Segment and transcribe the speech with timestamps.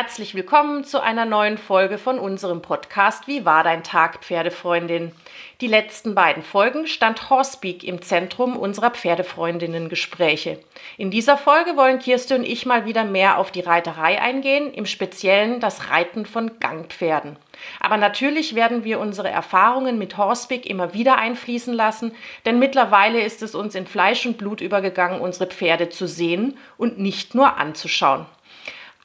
[0.00, 5.10] Herzlich willkommen zu einer neuen Folge von unserem Podcast Wie war dein Tag, Pferdefreundin?
[5.60, 10.60] Die letzten beiden Folgen stand Horsepeak im Zentrum unserer Pferdefreundinnen-Gespräche.
[10.98, 14.86] In dieser Folge wollen Kirste und ich mal wieder mehr auf die Reiterei eingehen, im
[14.86, 17.34] Speziellen das Reiten von Gangpferden.
[17.80, 22.14] Aber natürlich werden wir unsere Erfahrungen mit Horsepeak immer wieder einfließen lassen,
[22.46, 27.00] denn mittlerweile ist es uns in Fleisch und Blut übergegangen, unsere Pferde zu sehen und
[27.00, 28.26] nicht nur anzuschauen.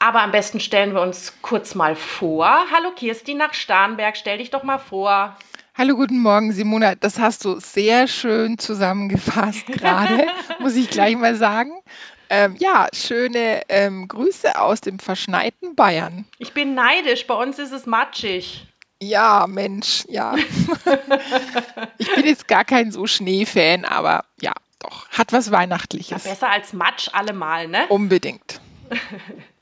[0.04, 2.46] Aber am besten stellen wir uns kurz mal vor.
[2.74, 5.38] Hallo Kirsti nach Starnberg, stell dich doch mal vor.
[5.76, 6.96] Hallo, guten Morgen, Simona.
[6.96, 10.28] Das hast du sehr schön zusammengefasst gerade,
[10.60, 11.72] muss ich gleich mal sagen.
[12.30, 16.26] Ähm, ja, schöne ähm, Grüße aus dem verschneiten Bayern.
[16.38, 18.68] Ich bin neidisch, bei uns ist es matschig.
[19.02, 20.36] Ja, Mensch, ja.
[21.98, 26.26] ich bin jetzt gar kein so Schneefan, aber ja, doch, hat was Weihnachtliches.
[26.26, 27.86] Ja, besser als Matsch allemal, ne?
[27.88, 28.60] Unbedingt.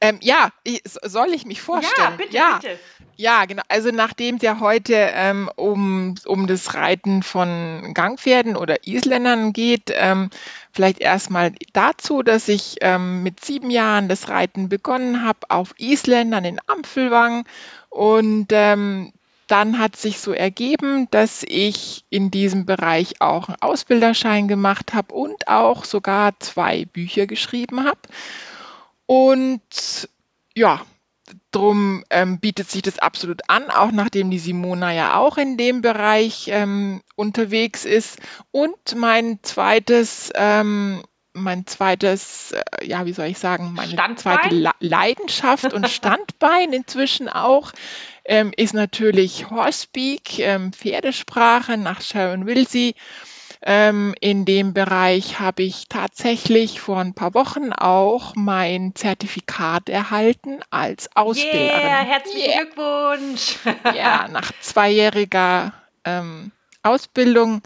[0.00, 2.10] Ähm, ja, ich, soll ich mich vorstellen?
[2.10, 2.58] Ja, bitte, ja.
[2.60, 2.78] bitte.
[3.16, 3.62] Ja, genau.
[3.68, 9.92] Also nachdem es ja heute ähm, um, um das Reiten von Gangpferden oder Isländern geht,
[9.92, 10.30] ähm,
[10.72, 16.44] vielleicht erstmal dazu, dass ich ähm, mit sieben Jahren das Reiten begonnen habe auf Isländern
[16.44, 17.44] in Ampfelwang
[17.88, 19.12] und ähm,
[19.46, 25.14] dann hat sich so ergeben, dass ich in diesem Bereich auch einen Ausbilderschein gemacht habe
[25.14, 28.00] und auch sogar zwei Bücher geschrieben habe.
[29.06, 30.08] Und
[30.54, 30.80] ja,
[31.50, 35.82] drum ähm, bietet sich das absolut an, auch nachdem die Simona ja auch in dem
[35.82, 38.18] Bereich ähm, unterwegs ist.
[38.50, 41.02] Und mein zweites, ähm,
[41.32, 44.38] mein zweites, äh, ja, wie soll ich sagen, meine Standbein?
[44.40, 47.72] zweite La Leidenschaft und Standbein inzwischen auch,
[48.24, 52.94] ähm, ist natürlich Horsepeak, ähm, Pferdesprache nach Sharon Wilsey.
[53.66, 60.60] Ähm, in dem Bereich habe ich tatsächlich vor ein paar Wochen auch mein Zertifikat erhalten
[60.68, 61.70] als Ausbilderin.
[61.70, 62.64] Yeah, herzlichen yeah.
[62.64, 63.56] Glückwunsch!
[63.96, 65.72] ja, nach zweijähriger
[66.04, 66.52] ähm,
[66.82, 67.62] Ausbildung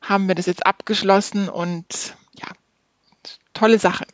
[0.00, 2.48] haben wir das jetzt abgeschlossen und ja,
[3.52, 4.06] tolle Sache.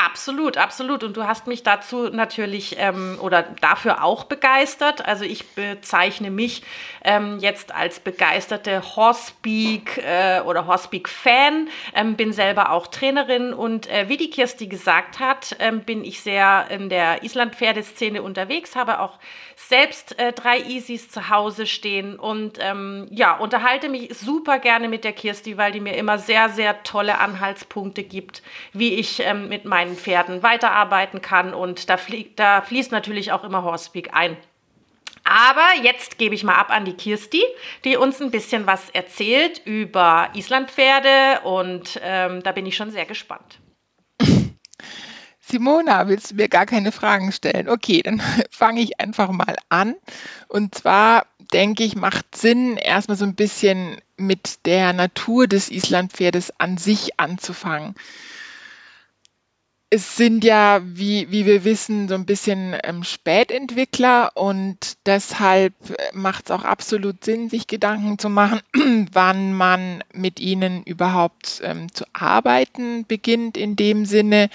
[0.00, 1.02] Absolut, absolut.
[1.02, 5.04] Und du hast mich dazu natürlich ähm, oder dafür auch begeistert.
[5.04, 6.62] Also ich bezeichne mich
[7.02, 14.08] ähm, jetzt als begeisterte Horsepeak äh, oder Horsepeak-Fan, ähm, bin selber auch Trainerin und äh,
[14.08, 19.18] wie die Kirsti gesagt hat, ähm, bin ich sehr in der Island-Pferdeszene unterwegs, habe auch
[19.56, 25.02] selbst äh, drei Easys zu Hause stehen und ähm, ja, unterhalte mich super gerne mit
[25.02, 28.42] der Kirsti, weil die mir immer sehr, sehr tolle Anhaltspunkte gibt,
[28.72, 33.44] wie ich ähm, mit meinen Pferden weiterarbeiten kann und da, fliegt, da fließt natürlich auch
[33.44, 34.36] immer Horsepeak ein.
[35.24, 37.42] Aber jetzt gebe ich mal ab an die Kirsti,
[37.84, 43.04] die uns ein bisschen was erzählt über Islandpferde und ähm, da bin ich schon sehr
[43.04, 43.60] gespannt.
[45.50, 47.68] Simona, willst du mir gar keine Fragen stellen?
[47.68, 49.94] Okay, dann fange ich einfach mal an.
[50.46, 56.52] Und zwar denke ich, macht Sinn, erstmal so ein bisschen mit der Natur des Islandpferdes
[56.58, 57.94] an sich anzufangen.
[59.90, 65.72] Es sind ja, wie, wie wir wissen, so ein bisschen ähm, Spätentwickler und deshalb
[66.12, 68.60] macht es auch absolut Sinn, sich Gedanken zu machen,
[69.12, 74.50] wann man mit ihnen überhaupt ähm, zu arbeiten beginnt in dem Sinne,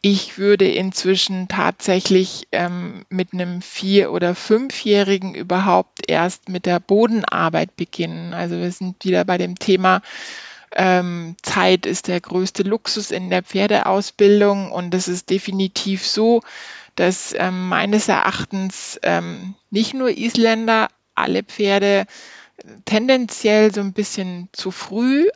[0.00, 7.74] ich würde inzwischen tatsächlich ähm, mit einem vier- oder fünfjährigen überhaupt erst mit der Bodenarbeit
[7.74, 8.32] beginnen.
[8.32, 10.02] Also wir sind wieder bei dem Thema
[10.72, 16.42] ähm, Zeit ist der größte Luxus in der Pferdeausbildung und es ist definitiv so,
[16.94, 22.06] dass ähm, meines Erachtens ähm, nicht nur Isländer alle Pferde
[22.84, 25.28] tendenziell so ein bisschen zu früh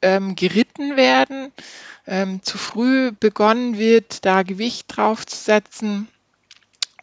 [0.00, 1.52] ähm, geritten werden
[2.06, 6.08] ähm, zu früh begonnen wird, da Gewicht draufzusetzen.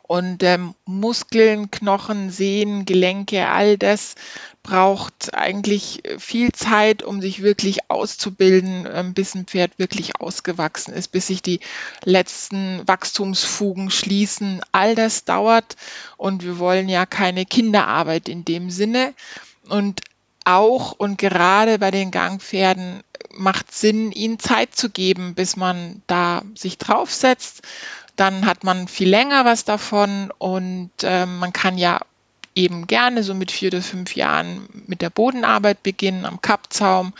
[0.09, 4.15] Und ähm, Muskeln, Knochen, Sehnen, Gelenke, all das
[4.63, 11.09] braucht eigentlich viel Zeit, um sich wirklich auszubilden, ähm, bis ein Pferd wirklich ausgewachsen ist,
[11.09, 11.59] bis sich die
[12.05, 14.61] letzten Wachstumsfugen schließen.
[14.71, 15.75] All das dauert
[16.17, 19.13] und wir wollen ja keine Kinderarbeit in dem Sinne.
[19.67, 20.01] Und
[20.43, 26.41] auch und gerade bei den Gangpferden macht Sinn, ihnen Zeit zu geben, bis man da
[26.55, 27.61] sich draufsetzt.
[28.19, 31.99] Dann hat man viel länger was davon und äh, man kann ja
[32.53, 37.13] eben gerne so mit vier oder fünf Jahren mit der Bodenarbeit beginnen, am Kappzaum,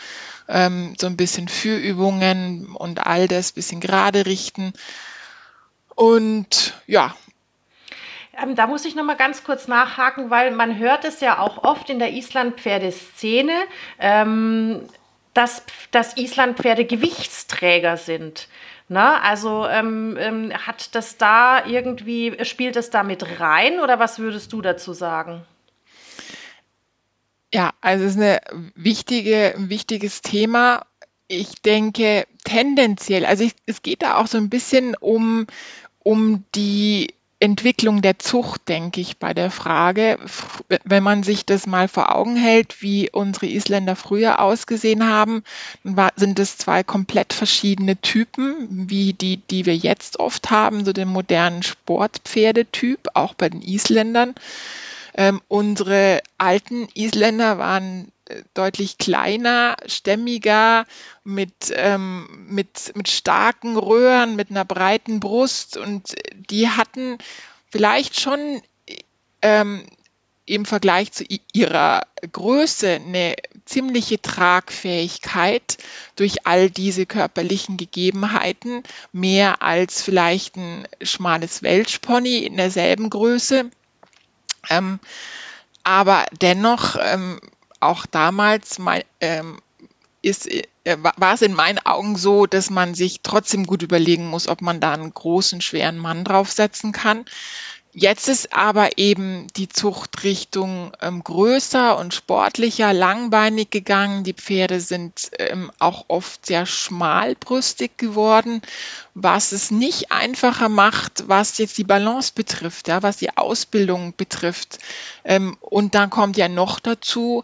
[0.49, 4.73] ähm, so ein bisschen Führübungen und all das, bisschen gerade richten.
[5.95, 7.15] Und ja,
[8.41, 11.63] ähm, da muss ich noch mal ganz kurz nachhaken, weil man hört es ja auch
[11.63, 13.53] oft in der Island-Pferdeszene.
[13.99, 14.81] Ähm,
[15.33, 18.47] dass, dass Islandpferde Gewichtsträger sind.
[18.89, 19.21] Ne?
[19.21, 24.51] Also ähm, ähm, hat das da irgendwie, spielt es da mit rein oder was würdest
[24.51, 25.43] du dazu sagen?
[27.53, 28.41] Ja, also es ist eine
[28.75, 30.85] wichtige, ein wichtiges Thema.
[31.27, 35.45] Ich denke tendenziell, also ich, es geht da auch so ein bisschen um,
[35.99, 40.19] um die Entwicklung der Zucht, denke ich, bei der Frage.
[40.83, 45.43] Wenn man sich das mal vor Augen hält, wie unsere Isländer früher ausgesehen haben,
[46.17, 51.07] sind es zwei komplett verschiedene Typen, wie die, die wir jetzt oft haben, so den
[51.07, 54.35] modernen Sportpferdetyp, auch bei den Isländern.
[55.15, 58.11] Ähm, unsere alten Isländer waren
[58.53, 60.85] deutlich kleiner, stämmiger,
[61.23, 67.17] mit, ähm, mit, mit starken Röhren, mit einer breiten Brust und die hatten
[67.69, 68.61] vielleicht schon
[69.41, 69.85] ähm,
[70.49, 71.23] im Vergleich zu
[71.53, 73.35] ihrer Größe eine
[73.65, 75.77] ziemliche Tragfähigkeit
[76.15, 78.81] durch all diese körperlichen Gegebenheiten,
[79.11, 83.69] mehr als vielleicht ein schmales Welschpony in derselben Größe.
[84.71, 84.99] Ähm,
[85.83, 87.39] aber dennoch, ähm,
[87.79, 89.59] auch damals mein, ähm,
[90.21, 90.63] ist, äh,
[90.97, 94.79] war es in meinen Augen so, dass man sich trotzdem gut überlegen muss, ob man
[94.79, 97.25] da einen großen, schweren Mann draufsetzen kann.
[97.91, 104.23] Jetzt ist aber eben die Zuchtrichtung ähm, größer und sportlicher, langbeinig gegangen.
[104.23, 108.61] Die Pferde sind ähm, auch oft sehr schmalbrüstig geworden,
[109.15, 114.77] was es nicht einfacher macht, was jetzt die Balance betrifft, ja, was die Ausbildung betrifft.
[115.23, 117.43] Ähm, und dann kommt ja noch dazu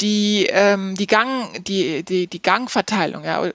[0.00, 3.48] die, ähm, die, Gang, die, die, die Gangverteilung, ja,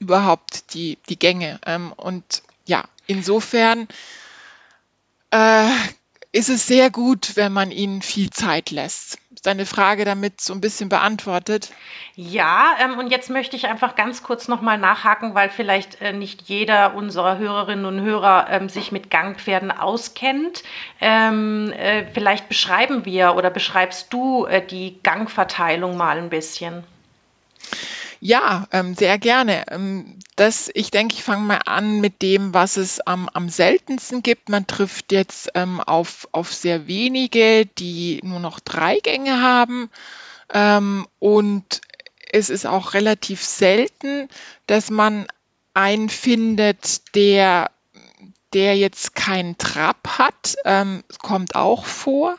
[0.00, 1.58] überhaupt die, die Gänge.
[1.64, 3.88] Ähm, und ja, insofern
[5.30, 5.70] äh,
[6.32, 9.18] ist es sehr gut, wenn man ihnen viel Zeit lässt.
[9.34, 11.72] Ist deine Frage damit so ein bisschen beantwortet?
[12.14, 16.42] Ja, ähm, und jetzt möchte ich einfach ganz kurz nochmal nachhaken, weil vielleicht äh, nicht
[16.42, 20.62] jeder unserer Hörerinnen und Hörer ähm, sich mit Gangpferden auskennt.
[21.00, 26.84] Ähm, äh, vielleicht beschreiben wir oder beschreibst du äh, die Gangverteilung mal ein bisschen.
[28.20, 29.64] Ja, ähm, sehr gerne.
[29.70, 34.22] Ähm, das, ich denke, ich fange mal an mit dem, was es am, am seltensten
[34.22, 34.48] gibt.
[34.48, 39.90] Man trifft jetzt ähm, auf, auf sehr wenige, die nur noch drei Gänge haben.
[40.52, 41.80] Ähm, und
[42.32, 44.28] es ist auch relativ selten,
[44.66, 45.26] dass man
[45.74, 47.70] einen findet, der,
[48.52, 50.56] der jetzt keinen Trab hat.
[50.64, 52.36] Ähm, kommt auch vor.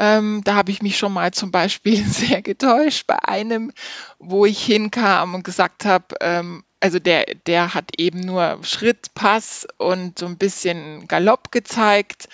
[0.00, 3.70] Ähm, da habe ich mich schon mal zum Beispiel sehr getäuscht bei einem,
[4.18, 10.18] wo ich hinkam und gesagt habe, ähm, also der, der hat eben nur Schrittpass und
[10.18, 12.30] so ein bisschen Galopp gezeigt.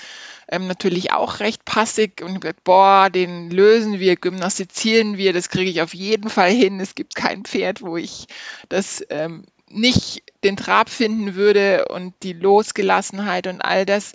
[0.49, 5.69] Ähm, natürlich auch recht passig und gesagt, boah, den lösen wir, gymnastizieren wir, das kriege
[5.69, 6.79] ich auf jeden Fall hin.
[6.79, 8.29] Es gibt kein Pferd, wo ich
[8.69, 14.13] das ähm, nicht den Trab finden würde und die Losgelassenheit und all das.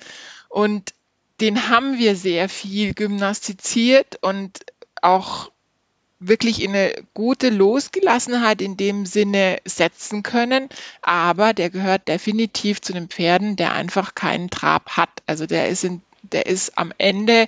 [0.48, 0.94] Und
[1.42, 4.60] den haben wir sehr viel gymnastiziert und
[5.02, 5.52] auch
[6.20, 10.70] wirklich in eine gute Losgelassenheit in dem Sinne setzen können.
[11.02, 15.10] Aber der gehört definitiv zu den Pferden, der einfach keinen Trab hat.
[15.26, 17.48] Also der ist, in, der ist am Ende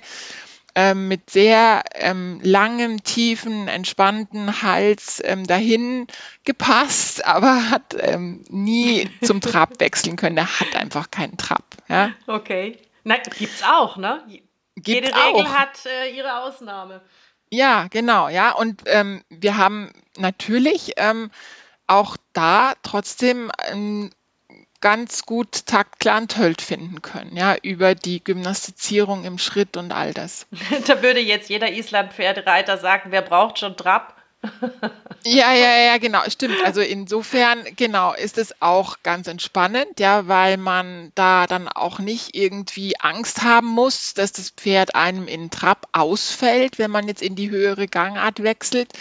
[0.74, 6.08] ähm, mit sehr ähm, langem, tiefen, entspannten Hals ähm, dahin
[6.42, 10.34] gepasst, aber hat ähm, nie zum Trab wechseln können.
[10.34, 11.64] Der hat einfach keinen Trab.
[11.88, 12.10] Ja?
[12.26, 12.76] Okay.
[13.04, 14.22] Na, gibt's auch, ne?
[14.76, 15.54] Gibt's Jede Regel auch.
[15.54, 17.00] hat äh, ihre Ausnahme.
[17.50, 18.52] Ja, genau, ja.
[18.52, 21.30] Und ähm, wir haben natürlich ähm,
[21.86, 24.10] auch da trotzdem ähm,
[24.80, 30.46] ganz gut taktklaren Tölt finden können, ja, über die Gymnastizierung im Schritt und all das.
[30.86, 34.16] da würde jetzt jeder Island-Pferdereiter sagen, wer braucht schon Trab?
[35.26, 36.56] Ja, ja, ja, genau, stimmt.
[36.64, 42.34] Also insofern, genau, ist es auch ganz entspannend, ja, weil man da dann auch nicht
[42.34, 47.36] irgendwie Angst haben muss, dass das Pferd einem in Trab ausfällt, wenn man jetzt in
[47.36, 48.92] die höhere Gangart wechselt.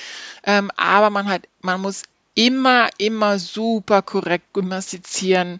[0.45, 2.03] Ähm, aber man hat, man muss
[2.35, 5.59] immer, immer super korrekt gymnastizieren,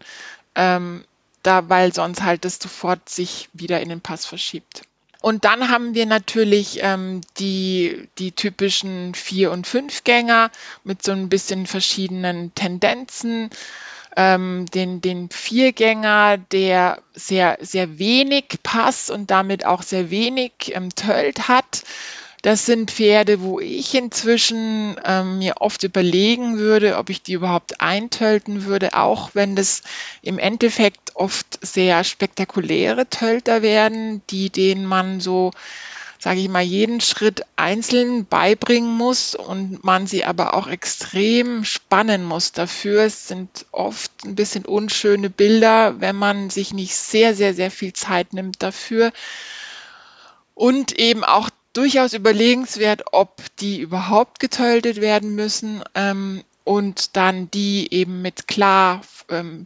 [0.55, 1.03] ähm,
[1.43, 4.83] da, weil sonst halt das sofort sich wieder in den Pass verschiebt.
[5.23, 10.51] Und dann haben wir natürlich ähm, die, die typischen Vier- und Fünfgänger
[10.83, 13.49] mit so ein bisschen verschiedenen Tendenzen.
[14.17, 20.93] Ähm, den, den Viergänger, der sehr, sehr wenig Pass und damit auch sehr wenig ähm,
[20.93, 21.83] Tölt hat
[22.43, 27.79] das sind Pferde, wo ich inzwischen ähm, mir oft überlegen würde, ob ich die überhaupt
[27.79, 29.81] eintölten würde, auch wenn das
[30.21, 35.51] im Endeffekt oft sehr spektakuläre Tölter werden, die denen man so
[36.19, 42.23] sage ich mal, jeden Schritt einzeln beibringen muss und man sie aber auch extrem spannen
[42.23, 43.03] muss dafür.
[43.03, 47.91] Es sind oft ein bisschen unschöne Bilder, wenn man sich nicht sehr, sehr, sehr viel
[47.91, 49.11] Zeit nimmt dafür.
[50.55, 57.91] Und eben auch durchaus überlegenswert, ob die überhaupt getötet werden müssen ähm, und dann die
[57.91, 59.65] eben mit klar ähm,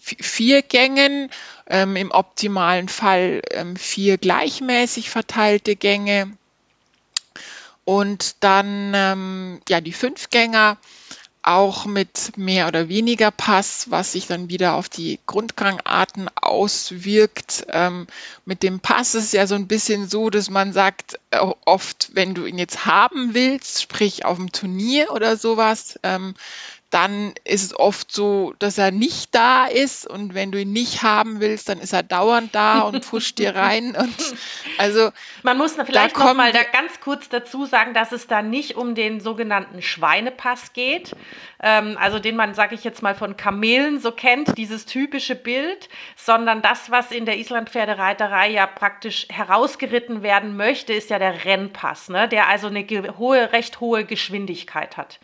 [0.00, 1.30] vier Gängen,
[1.66, 6.36] ähm, im optimalen Fall ähm, vier gleichmäßig verteilte Gänge.
[7.84, 10.78] Und dann ähm, ja die Fünfgänger
[11.44, 17.66] auch mit mehr oder weniger Pass, was sich dann wieder auf die Grundgangarten auswirkt.
[17.68, 18.06] Ähm,
[18.46, 22.34] mit dem Pass ist ja so ein bisschen so, dass man sagt, äh, oft, wenn
[22.34, 26.34] du ihn jetzt haben willst, sprich auf dem Turnier oder sowas, ähm,
[26.94, 31.02] dann ist es oft so, dass er nicht da ist und wenn du ihn nicht
[31.02, 34.14] haben willst, dann ist er dauernd da und pusht dir rein und
[34.78, 35.10] also
[35.42, 38.94] man muss vielleicht noch mal da ganz kurz dazu sagen, dass es da nicht um
[38.94, 41.16] den sogenannten Schweinepass geht,
[41.60, 45.88] ähm, also den man, sage ich jetzt mal, von Kamelen so kennt, dieses typische Bild,
[46.14, 52.08] sondern das, was in der Islandpferdereiterei ja praktisch herausgeritten werden möchte, ist ja der Rennpass,
[52.08, 52.28] ne?
[52.28, 52.86] der also eine
[53.18, 55.18] hohe, recht hohe Geschwindigkeit hat.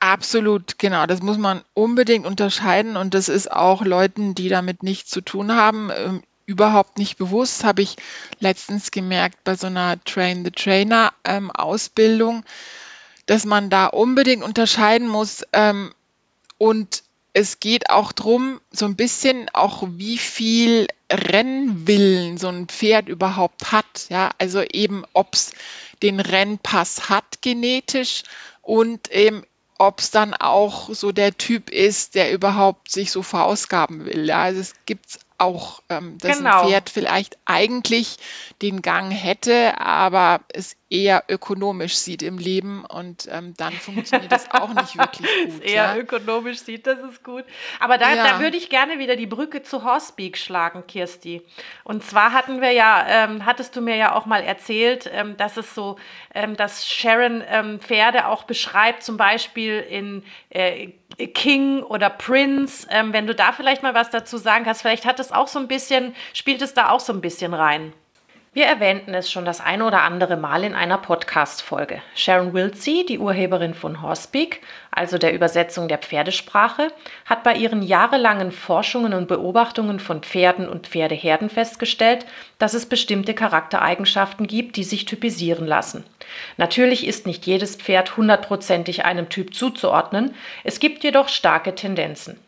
[0.00, 1.06] Absolut, genau.
[1.06, 5.54] Das muss man unbedingt unterscheiden und das ist auch Leuten, die damit nichts zu tun
[5.54, 7.64] haben, ähm, überhaupt nicht bewusst.
[7.64, 7.96] Habe ich
[8.40, 11.52] letztens gemerkt bei so einer Train the Trainer ähm,
[13.26, 15.44] dass man da unbedingt unterscheiden muss.
[15.52, 15.92] Ähm,
[16.56, 17.02] und
[17.34, 23.70] es geht auch darum, so ein bisschen auch, wie viel Rennwillen so ein Pferd überhaupt
[23.70, 24.08] hat.
[24.08, 25.52] Ja, also eben, ob es
[26.02, 28.22] den Rennpass hat genetisch
[28.62, 29.44] und eben
[29.80, 34.26] ob es dann auch so der Typ ist, der überhaupt sich so verausgaben will.
[34.26, 36.62] Ja, also es gibt auch, ähm, dass genau.
[36.62, 38.16] ein Pferd vielleicht eigentlich
[38.62, 44.50] den Gang hätte, aber es eher ökonomisch sieht im Leben und ähm, dann funktioniert das
[44.50, 45.62] auch nicht wirklich gut.
[45.62, 45.96] eher ja?
[45.96, 47.44] ökonomisch sieht, das ist gut.
[47.78, 48.24] Aber da, ja.
[48.24, 51.42] da würde ich gerne wieder die Brücke zu Horsepeak schlagen, Kirsti.
[51.84, 55.56] Und zwar hatten wir ja, ähm, hattest du mir ja auch mal erzählt, ähm, dass
[55.56, 55.96] es so,
[56.34, 60.88] ähm, dass Sharon ähm, Pferde auch beschreibt, zum Beispiel in äh,
[61.28, 62.86] King oder Prince.
[62.90, 65.58] Ähm, wenn du da vielleicht mal was dazu sagen kannst, vielleicht hat es auch so
[65.58, 67.92] ein bisschen, spielt es da auch so ein bisschen rein.
[68.52, 72.02] Wir erwähnten es schon das eine oder andere Mal in einer Podcast-Folge.
[72.16, 76.88] Sharon Wiltsey, die Urheberin von Horsepeak, also der Übersetzung der Pferdesprache,
[77.26, 82.26] hat bei ihren jahrelangen Forschungen und Beobachtungen von Pferden und Pferdeherden festgestellt,
[82.58, 86.02] dass es bestimmte Charaktereigenschaften gibt, die sich typisieren lassen.
[86.56, 92.40] Natürlich ist nicht jedes Pferd hundertprozentig einem Typ zuzuordnen, es gibt jedoch starke Tendenzen.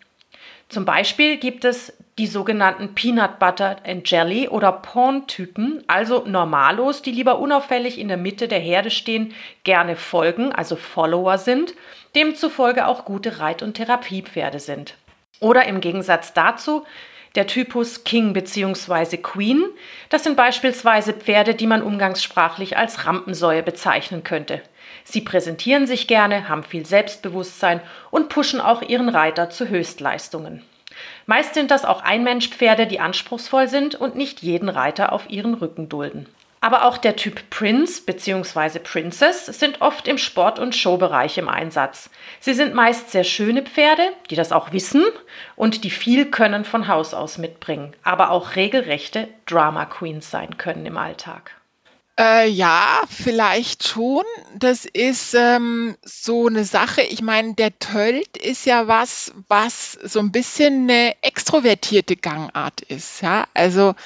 [0.68, 7.12] Zum Beispiel gibt es die sogenannten Peanut Butter and Jelly oder Porn-Typen, also Normalos, die
[7.12, 11.74] lieber unauffällig in der Mitte der Herde stehen, gerne folgen, also Follower sind,
[12.14, 14.94] demzufolge auch gute Reit- und Therapiepferde sind.
[15.40, 16.84] Oder im Gegensatz dazu
[17.34, 19.16] der Typus King bzw.
[19.16, 19.64] Queen,
[20.10, 24.60] das sind beispielsweise Pferde, die man umgangssprachlich als Rampensäue bezeichnen könnte.
[25.04, 30.62] Sie präsentieren sich gerne, haben viel Selbstbewusstsein und pushen auch ihren Reiter zu Höchstleistungen.
[31.26, 35.88] Meist sind das auch Einmenschpferde, die anspruchsvoll sind und nicht jeden Reiter auf ihren Rücken
[35.88, 36.26] dulden.
[36.60, 38.78] Aber auch der Typ Prince bzw.
[38.78, 42.08] Princess sind oft im Sport- und Showbereich im Einsatz.
[42.38, 45.04] Sie sind meist sehr schöne Pferde, die das auch wissen
[45.56, 50.86] und die viel Können von Haus aus mitbringen, aber auch regelrechte Drama Queens sein können
[50.86, 51.50] im Alltag.
[52.22, 54.22] Äh, ja, vielleicht schon.
[54.54, 57.02] Das ist ähm, so eine Sache.
[57.02, 63.22] Ich meine, der Tölt ist ja was, was so ein bisschen eine extrovertierte Gangart ist.
[63.22, 63.96] Ja, also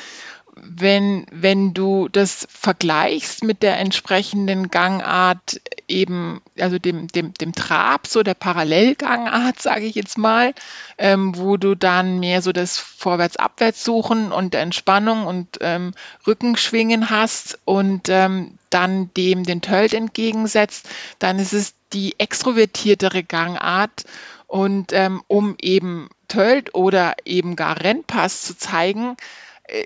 [0.57, 8.07] wenn, wenn du das vergleichst mit der entsprechenden Gangart eben, also dem, dem, dem Trab,
[8.07, 10.55] so der Parallelgangart, sage ich jetzt mal,
[10.97, 15.93] ähm, wo du dann mehr so das Vorwärts-Abwärts suchen und Entspannung und ähm,
[16.27, 24.05] Rückenschwingen hast und ähm, dann dem den Tölt entgegensetzt, dann ist es die extrovertiertere Gangart.
[24.47, 29.17] Und ähm, um eben Tölt oder eben gar Rennpass zu zeigen,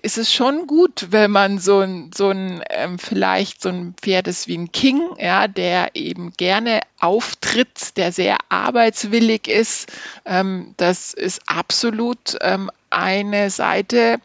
[0.02, 4.28] ist es schon gut, wenn man so ein, so ein ähm, vielleicht so ein Pferd
[4.28, 9.90] ist wie ein King, ja, der eben gerne auftritt, der sehr arbeitswillig ist.
[10.26, 14.20] Ähm, das ist absolut ähm, eine Seite,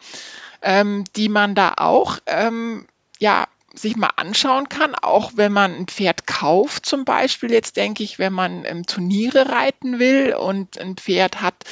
[0.62, 2.86] ähm, die man da auch ähm,
[3.18, 3.46] ja
[3.78, 8.18] sich mal anschauen kann, auch wenn man ein Pferd kauft, zum Beispiel jetzt denke ich,
[8.18, 11.64] wenn man ähm, Turniere reiten will und ein Pferd hat,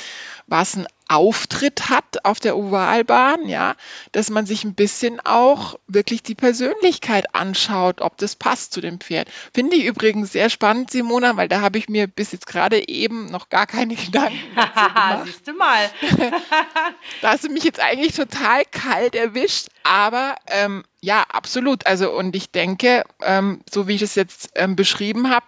[0.46, 3.75] was ein Auftritt hat auf der Ovalbahn, ja,
[4.12, 9.00] dass man sich ein bisschen auch wirklich die Persönlichkeit anschaut, ob das passt zu dem
[9.00, 9.28] Pferd.
[9.52, 13.26] Finde ich übrigens sehr spannend, Simona, weil da habe ich mir bis jetzt gerade eben
[13.26, 15.23] noch gar keine Gedanken gemacht.
[15.26, 15.90] Siehst du mal.
[17.23, 21.87] da hast du mich jetzt eigentlich total kalt erwischt, aber ähm, ja, absolut.
[21.87, 25.47] Also und ich denke, ähm, so wie ich es jetzt ähm, beschrieben habe,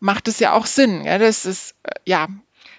[0.00, 1.04] macht es ja auch Sinn.
[1.04, 2.28] Ja, das ist äh, ja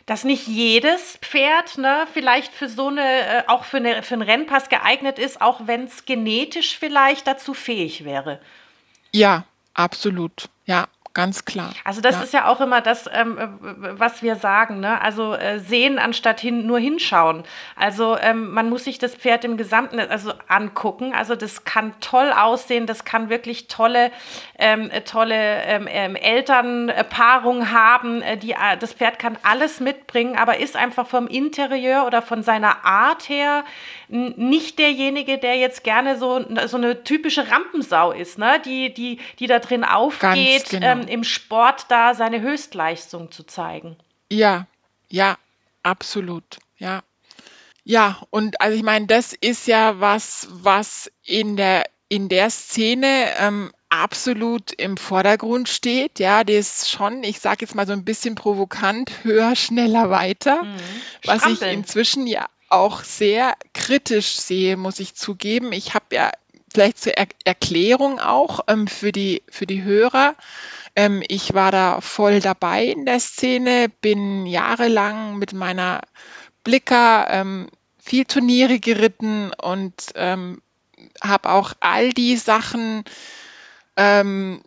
[0.05, 4.23] dass nicht jedes Pferd ne, vielleicht für so eine, äh, auch für, eine, für einen
[4.23, 8.39] Rennpass geeignet ist, auch wenn es genetisch vielleicht dazu fähig wäre.
[9.11, 10.49] Ja, absolut.
[10.65, 11.73] Ja, ganz klar.
[11.83, 12.21] Also das ja.
[12.23, 14.79] ist ja auch immer das, ähm, was wir sagen.
[14.79, 14.99] Ne?
[15.01, 17.43] Also äh, sehen anstatt hin, nur hinschauen.
[17.75, 21.13] Also ähm, man muss sich das Pferd im Gesamten also angucken.
[21.13, 24.11] Also das kann toll aussehen, das kann wirklich tolle,
[24.57, 28.21] ähm, tolle ähm, ähm, Elternpaarung haben.
[28.23, 32.41] Äh, die, äh, das Pferd kann alles mitbringen, aber ist einfach vom Interieur oder von
[32.41, 33.63] seiner Art her
[34.07, 38.61] nicht derjenige, der jetzt gerne so, so eine typische Rampensau ist, ne?
[38.63, 41.02] die, die, die da drin aufgeht, genau.
[41.03, 43.97] Ähm, im Sport da seine Höchstleistung zu zeigen.
[44.31, 44.67] Ja,
[45.09, 45.37] ja,
[45.83, 47.03] absolut, ja.
[47.85, 53.25] Ja, und also ich meine, das ist ja was, was in der, in der Szene
[53.37, 56.19] ähm, absolut im Vordergrund steht.
[56.19, 60.63] Ja, das ist schon, ich sage jetzt mal so ein bisschen provokant, höher, schneller, weiter.
[60.63, 60.77] Mhm.
[61.25, 65.73] Was ich inzwischen ja auch sehr kritisch sehe, muss ich zugeben.
[65.73, 66.31] Ich habe ja
[66.73, 70.35] vielleicht zur er Erklärung auch ähm, für, die, für die Hörer.
[70.95, 76.01] Ähm, ich war da voll dabei in der Szene, bin jahrelang mit meiner
[76.63, 80.61] Blicker ähm, viel Turniere geritten und ähm,
[81.21, 83.03] habe auch all die Sachen
[83.95, 84.61] ähm,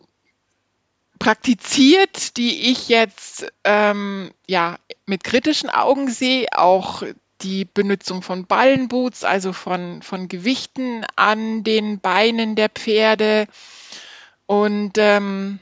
[1.19, 7.03] praktiziert, die ich jetzt ähm, ja mit kritischen Augen sehe, auch
[7.41, 13.47] die Benutzung von Ballenboots, also von, von Gewichten an den Beinen der Pferde.
[14.45, 15.59] Und ähm,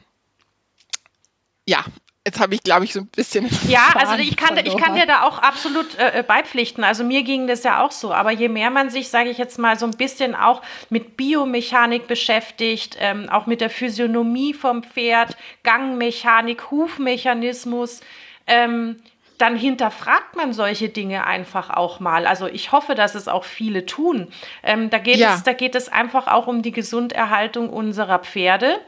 [1.66, 1.84] ja,
[2.28, 3.48] Jetzt habe ich, glaube ich, so ein bisschen.
[3.68, 6.84] Ja, also ich kann, ich kann dir da auch absolut äh, äh, beipflichten.
[6.84, 8.12] Also mir ging das ja auch so.
[8.14, 12.08] Aber je mehr man sich, sage ich jetzt mal, so ein bisschen auch mit Biomechanik
[12.08, 18.02] beschäftigt, ähm, auch mit der Physiognomie vom Pferd, Gangmechanik, Hufmechanismus,
[18.48, 18.98] ähm,
[19.38, 22.26] dann hinterfragt man solche Dinge einfach auch mal.
[22.26, 24.30] Also ich hoffe, dass es auch viele tun.
[24.64, 25.36] Ähm, da, geht ja.
[25.36, 28.80] es, da geht es einfach auch um die Gesunderhaltung unserer Pferde.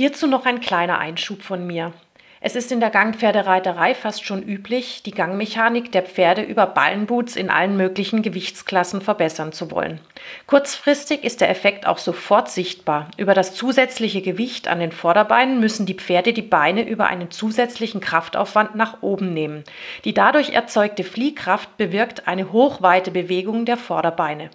[0.00, 1.92] Hierzu noch ein kleiner Einschub von mir.
[2.40, 7.50] Es ist in der Gangpferdereiterei fast schon üblich, die Gangmechanik der Pferde über Ballenboots in
[7.50, 10.00] allen möglichen Gewichtsklassen verbessern zu wollen.
[10.46, 13.10] Kurzfristig ist der Effekt auch sofort sichtbar.
[13.18, 18.00] Über das zusätzliche Gewicht an den Vorderbeinen müssen die Pferde die Beine über einen zusätzlichen
[18.00, 19.64] Kraftaufwand nach oben nehmen.
[20.06, 24.48] Die dadurch erzeugte Fliehkraft bewirkt eine hochweite Bewegung der Vorderbeine.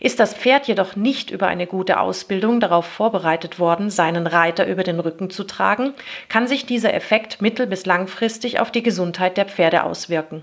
[0.00, 4.82] Ist das Pferd jedoch nicht über eine gute Ausbildung darauf vorbereitet worden, seinen Reiter über
[4.82, 5.94] den Rücken zu tragen,
[6.28, 10.42] kann sich dieser Effekt mittel- bis langfristig auf die Gesundheit der Pferde auswirken.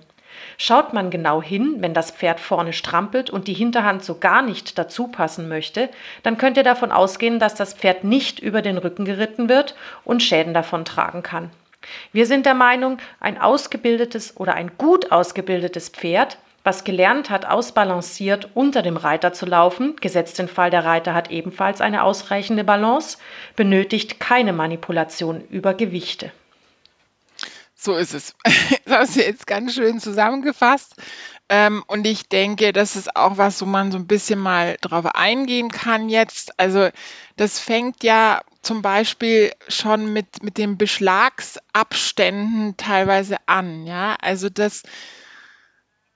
[0.58, 4.78] Schaut man genau hin, wenn das Pferd vorne strampelt und die Hinterhand so gar nicht
[4.78, 5.90] dazu passen möchte,
[6.24, 10.24] dann könnt ihr davon ausgehen, dass das Pferd nicht über den Rücken geritten wird und
[10.24, 11.50] Schäden davon tragen kann.
[12.12, 16.38] Wir sind der Meinung, ein ausgebildetes oder ein gut ausgebildetes Pferd
[16.70, 21.32] was gelernt hat, ausbalanciert unter dem Reiter zu laufen, gesetzt den Fall, der Reiter hat
[21.32, 23.18] ebenfalls eine ausreichende Balance,
[23.56, 26.32] benötigt keine Manipulation über Gewichte.
[27.76, 28.36] So ist es.
[28.86, 30.94] Das hast du jetzt ganz schön zusammengefasst.
[31.50, 35.08] Ähm, und ich denke, das ist auch was, wo man so ein bisschen mal drauf
[35.16, 36.60] eingehen kann jetzt.
[36.60, 36.90] Also
[37.36, 43.88] das fängt ja zum Beispiel schon mit, mit den Beschlagsabständen teilweise an.
[43.88, 44.84] Ja, also das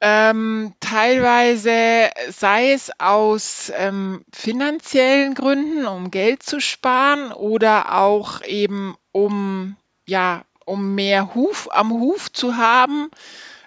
[0.05, 8.97] ähm, teilweise sei es aus ähm, finanziellen Gründen, um Geld zu sparen oder auch eben
[9.13, 13.11] um, ja, um mehr Huf am Huf zu haben,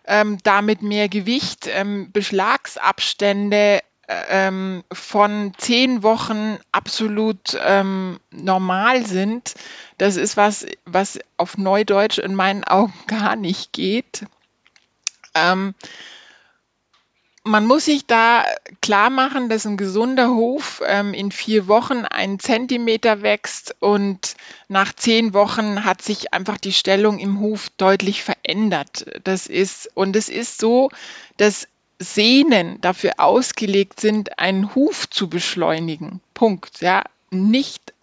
[0.06, 9.54] ähm, damit mehr Gewicht, ähm, Beschlagsabstände ähm, von zehn Wochen absolut ähm, normal sind.
[9.96, 14.26] Das ist was, was auf Neudeutsch in meinen Augen gar nicht geht.
[15.34, 15.74] Ähm,
[17.46, 18.44] man muss sich da
[18.80, 24.34] klar machen, dass ein gesunder Hof ähm, in vier Wochen einen Zentimeter wächst und
[24.68, 29.06] nach zehn Wochen hat sich einfach die Stellung im Hof deutlich verändert.
[29.24, 30.90] Das ist, und es ist so,
[31.36, 31.68] dass
[32.00, 36.20] Sehnen dafür ausgelegt sind, einen Huf zu beschleunigen.
[36.34, 36.80] Punkt.
[36.80, 37.94] Ja, nicht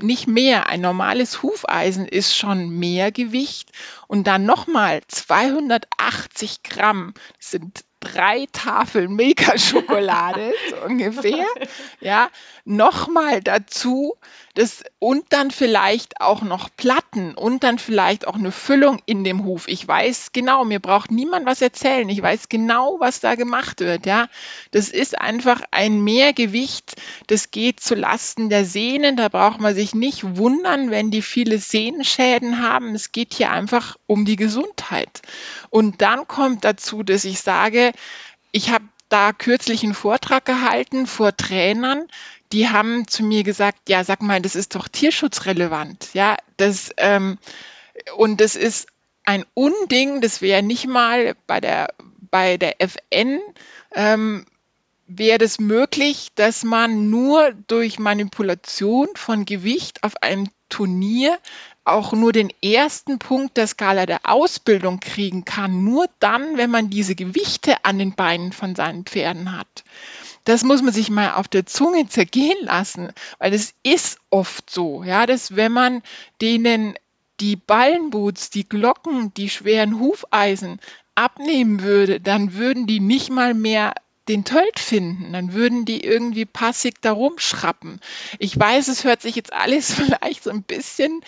[0.00, 0.68] nicht mehr.
[0.68, 3.70] Ein normales Hufeisen ist schon mehr Gewicht
[4.08, 11.46] und dann nochmal 280 Gramm, sind drei Tafeln Milka-Schokolade, so ungefähr.
[12.00, 12.28] Ja,
[12.64, 14.16] nochmal dazu
[14.54, 19.44] das, und dann vielleicht auch noch Platten und dann vielleicht auch eine Füllung in dem
[19.44, 19.66] Huf.
[19.66, 22.08] Ich weiß genau, mir braucht niemand was erzählen.
[22.08, 24.06] Ich weiß genau, was da gemacht wird.
[24.06, 24.28] Ja,
[24.70, 26.94] das ist einfach ein Mehrgewicht.
[27.26, 29.16] Das geht zu Lasten der Sehnen.
[29.16, 32.94] Da braucht man sich nicht wundern, wenn die viele Sehnenschäden haben.
[32.94, 35.22] Es geht hier einfach um die Gesundheit.
[35.70, 37.90] Und dann kommt dazu, dass ich sage,
[38.52, 42.08] ich habe da kürzlich einen Vortrag gehalten vor Trainern,
[42.52, 46.10] die haben zu mir gesagt, ja, sag mal, das ist doch tierschutzrelevant.
[46.14, 47.38] Ja, das, ähm,
[48.16, 48.88] und das ist
[49.24, 51.88] ein Unding, das wäre nicht mal bei der,
[52.30, 53.40] bei der FN,
[53.94, 54.46] ähm,
[55.06, 61.38] wäre das möglich, dass man nur durch Manipulation von Gewicht auf einem Turnier
[61.84, 65.84] auch nur den ersten Punkt der Skala der Ausbildung kriegen kann.
[65.84, 69.84] Nur dann, wenn man diese Gewichte an den Beinen von seinen Pferden hat.
[70.44, 75.02] Das muss man sich mal auf der Zunge zergehen lassen, weil es ist oft so,
[75.02, 76.02] ja, dass wenn man
[76.40, 76.94] denen
[77.40, 80.80] die Ballenboots, die Glocken, die schweren Hufeisen
[81.14, 83.94] abnehmen würde, dann würden die nicht mal mehr
[84.28, 88.00] den Tölt finden, dann würden die irgendwie passig da rumschrappen.
[88.38, 91.20] Ich weiß, es hört sich jetzt alles vielleicht so ein bisschen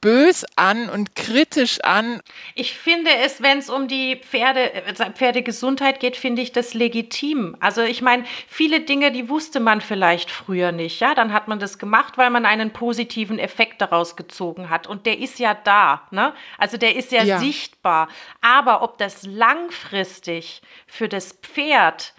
[0.00, 2.20] bös an und kritisch an.
[2.54, 7.56] Ich finde es, wenn es um die Pferde, äh, Pferdegesundheit geht, finde ich das legitim.
[7.60, 11.00] Also ich meine, viele Dinge, die wusste man vielleicht früher nicht.
[11.00, 14.86] Ja, dann hat man das gemacht, weil man einen positiven Effekt daraus gezogen hat.
[14.86, 16.02] Und der ist ja da.
[16.10, 16.32] Ne?
[16.58, 17.38] Also der ist ja, ja.
[17.38, 18.08] sichtbar.
[18.40, 22.14] Aber ob das langfristig für das Pferd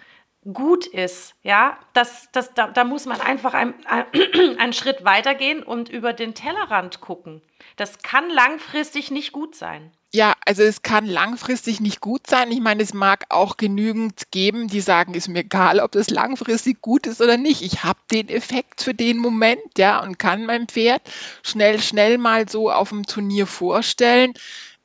[0.52, 4.06] gut ist, ja, das, das, da, da muss man einfach ein, ein,
[4.58, 7.42] einen Schritt weitergehen und über den Tellerrand gucken.
[7.76, 9.92] Das kann langfristig nicht gut sein.
[10.12, 12.50] Ja, also es kann langfristig nicht gut sein.
[12.50, 16.80] Ich meine, es mag auch genügend geben, die sagen, ist mir egal, ob das langfristig
[16.80, 17.62] gut ist oder nicht.
[17.62, 21.02] Ich habe den Effekt für den Moment, ja, und kann mein Pferd
[21.44, 24.34] schnell, schnell mal so auf dem Turnier vorstellen.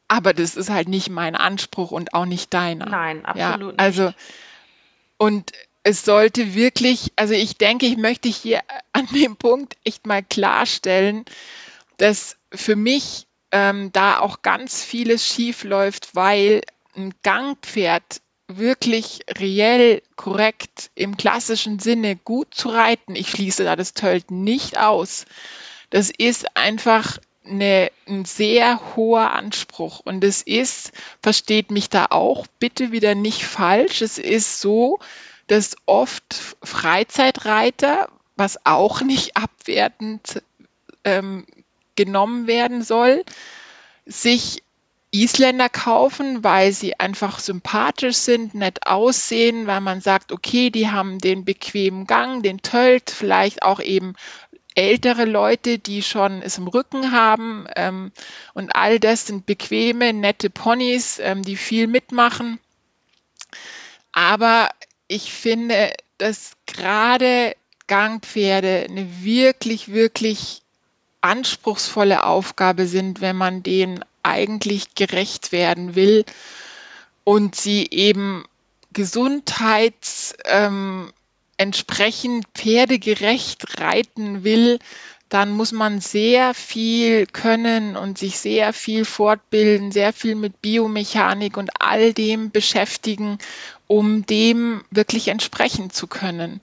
[0.08, 2.86] Aber das ist halt nicht mein Anspruch und auch nicht deiner.
[2.86, 4.18] Nein, absolut ja, also, nicht.
[5.18, 5.52] Und
[5.84, 11.26] es sollte wirklich, also ich denke, ich möchte hier an dem Punkt echt mal klarstellen,
[11.98, 16.62] dass für mich ähm, da auch ganz vieles schief läuft, weil
[16.96, 23.94] ein Gangpferd wirklich reell, korrekt, im klassischen Sinne gut zu reiten, ich schließe da das
[23.94, 25.26] Tölten nicht aus.
[25.90, 30.00] Das ist einfach eine, ein sehr hoher Anspruch.
[30.00, 35.00] Und es ist, versteht mich da auch bitte wieder nicht falsch, es ist so,
[35.48, 40.42] dass oft Freizeitreiter, was auch nicht abwertend
[41.04, 41.46] ähm,
[41.96, 43.24] genommen werden soll,
[44.06, 44.64] sich
[45.16, 51.20] Isländer kaufen, weil sie einfach sympathisch sind, nett aussehen, weil man sagt, okay, die haben
[51.20, 54.16] den bequemen Gang, den Tölt, vielleicht auch eben
[54.76, 57.66] ältere Leute, die schon es im Rücken haben.
[57.76, 58.12] Ähm,
[58.54, 62.60] und all das sind bequeme, nette Ponys, ähm, die viel mitmachen.
[64.12, 64.70] Aber
[65.08, 67.56] ich finde, dass gerade
[67.88, 70.62] Gangpferde eine wirklich, wirklich
[71.22, 76.26] anspruchsvolle Aufgabe sind, wenn man denen eigentlich gerecht werden will
[77.24, 78.46] und sie eben
[78.94, 81.12] gesundheits ähm,
[81.58, 84.80] entsprechend pferdegerecht reiten will,
[85.30, 91.58] dann muss man sehr viel können und sich sehr viel fortbilden, sehr viel mit Biomechanik
[91.58, 93.40] und all dem beschäftigen,
[93.88, 96.62] um dem wirklich entsprechen zu können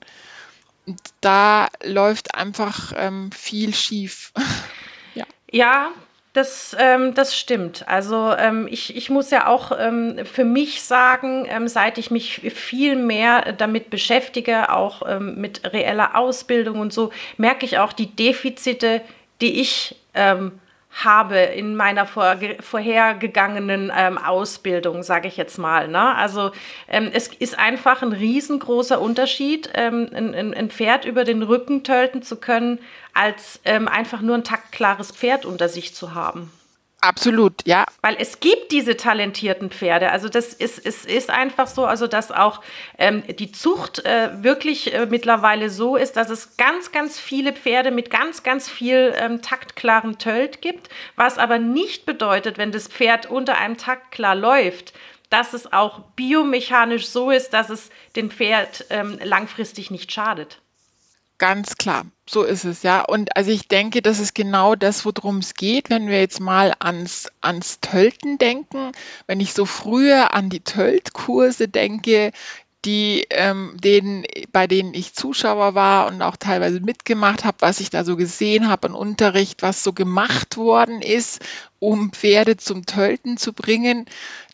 [1.21, 4.33] da läuft einfach ähm, viel schief.
[5.15, 5.25] ja.
[5.51, 5.91] ja,
[6.33, 7.87] das, ähm, das stimmt.
[7.87, 12.41] Also ähm, ich, ich muss ja auch ähm, für mich sagen, ähm, seit ich mich
[12.55, 18.15] viel mehr damit beschäftige, auch ähm, mit reeller Ausbildung und so, merke ich auch die
[18.15, 19.01] Defizite,
[19.41, 20.53] die ich ähm,
[20.91, 25.87] habe in meiner vor, vorhergegangenen Ausbildung, sage ich jetzt mal.
[25.87, 26.15] Ne?
[26.15, 26.51] Also
[26.85, 32.77] es ist einfach ein riesengroßer Unterschied, ein, ein, Pferd über den Rücken tölten zu können,
[33.13, 36.51] als ähm, einfach nur ein taktklares Pferd unter sich zu haben.
[37.03, 37.83] Absolut, ja.
[38.01, 40.09] Weil es gibt diese talentierten Pferde.
[40.11, 42.61] Also das ist, es ist einfach so, also dass auch
[42.97, 47.91] ähm, die Zucht äh, wirklich äh, mittlerweile so ist, dass es ganz, ganz viele Pferde
[47.91, 53.29] mit ganz, ganz viel ähm, taktklaren Tölt gibt, was aber nicht bedeutet, wenn das Pferd
[53.29, 54.93] unter einem Takt klar läuft,
[55.29, 60.62] dass es auch biomechanisch so ist, dass es dem Pferd ähm, langfristig nicht schadet.
[61.39, 63.01] Ganz klar, so ist es, ja.
[63.01, 66.73] Und also ich denke, das ist genau das, worum es geht, wenn wir jetzt mal
[66.79, 68.91] ans, ans Tölten denken.
[69.27, 72.31] Wenn ich so früher an die Töltkurse denke,
[72.85, 77.89] die, ähm, denen, bei denen ich Zuschauer war und auch teilweise mitgemacht habe, was ich
[77.89, 81.41] da so gesehen habe im Unterricht, was so gemacht worden ist,
[81.79, 84.05] um Pferde zum Tölten zu bringen.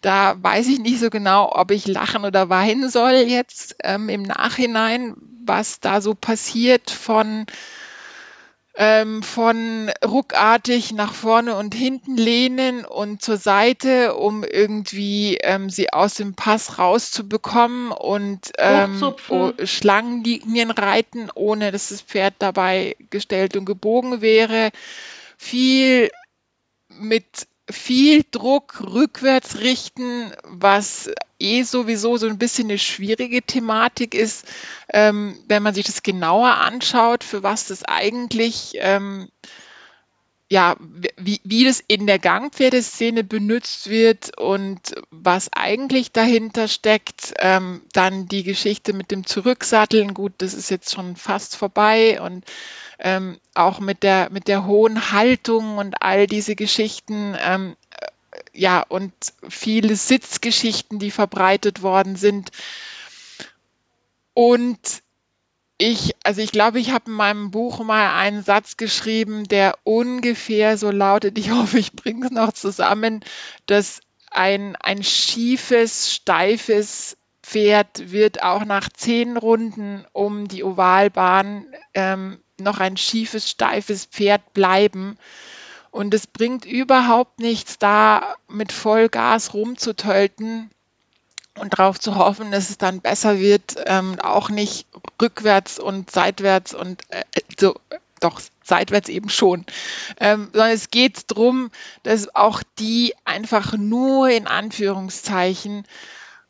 [0.01, 4.23] Da weiß ich nicht so genau, ob ich lachen oder weinen soll jetzt ähm, im
[4.23, 5.15] Nachhinein,
[5.45, 7.45] was da so passiert von
[8.75, 15.91] ähm, von ruckartig nach vorne und hinten lehnen und zur Seite, um irgendwie ähm, sie
[15.91, 23.57] aus dem Pass rauszubekommen und ähm, oh, Schlangenlinien reiten, ohne dass das Pferd dabei gestellt
[23.57, 24.71] und gebogen wäre.
[25.37, 26.09] Viel
[26.89, 34.45] mit viel Druck rückwärts richten, was eh sowieso so ein bisschen eine schwierige Thematik ist,
[34.91, 39.29] ähm, wenn man sich das genauer anschaut, für was das eigentlich, ähm,
[40.51, 40.75] ja,
[41.17, 47.35] wie, wie das in der Gangpferdeszene benutzt wird und was eigentlich dahinter steckt.
[47.37, 52.45] Ähm, dann die Geschichte mit dem Zurücksatteln, gut, das ist jetzt schon fast vorbei und
[52.99, 57.35] ähm, auch mit der, mit der hohen Haltung und all diese Geschichten.
[57.39, 59.13] Ähm, äh, ja, und
[59.47, 62.51] viele Sitzgeschichten, die verbreitet worden sind.
[64.33, 65.01] Und
[65.77, 70.77] ich, also ich glaube, ich habe in meinem Buch mal einen Satz geschrieben, der ungefähr
[70.77, 73.23] so lautet, ich hoffe, ich bringe es noch zusammen,
[73.65, 82.39] dass ein, ein schiefes, steifes Pferd wird auch nach zehn Runden um die Ovalbahn ähm,
[82.59, 85.17] noch ein schiefes, steifes Pferd bleiben.
[85.91, 90.69] Und es bringt überhaupt nichts, da mit Vollgas rumzutölten
[91.57, 94.87] und darauf zu hoffen, dass es dann besser wird, ähm, auch nicht
[95.21, 97.23] rückwärts und seitwärts und äh,
[97.59, 97.75] so,
[98.19, 99.65] doch seitwärts eben schon,
[100.19, 101.71] ähm, sondern es geht darum,
[102.03, 105.85] dass auch die einfach nur in Anführungszeichen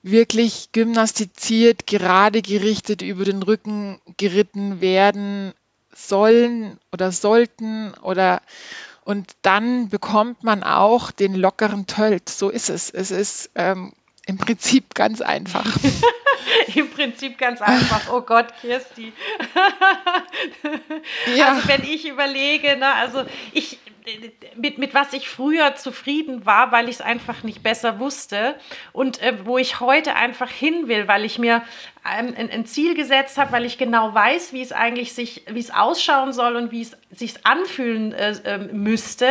[0.01, 5.53] wirklich gymnastiziert, gerade gerichtet über den Rücken geritten werden,
[6.07, 8.41] sollen oder sollten oder
[9.03, 12.29] und dann bekommt man auch den lockeren Tölt.
[12.29, 12.91] So ist es.
[12.91, 13.91] Es ist ähm,
[14.27, 15.65] im Prinzip ganz einfach.
[16.75, 18.11] Im Prinzip ganz einfach.
[18.11, 19.13] Oh Gott, Kirsti.
[21.35, 21.49] ja.
[21.49, 23.79] Also wenn ich überlege, ne, also ich,
[24.55, 28.55] mit, mit was ich früher zufrieden war, weil ich es einfach nicht besser wusste
[28.93, 31.61] und äh, wo ich heute einfach hin will, weil ich mir
[32.03, 35.69] ein, ein Ziel gesetzt habe, weil ich genau weiß, wie es eigentlich sich, wie es
[35.71, 39.27] ausschauen soll und wie es sich anfühlen äh, äh, müsste,